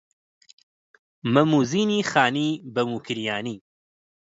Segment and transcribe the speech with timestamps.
[1.33, 3.57] مەم و زینی خانی بە موکریانی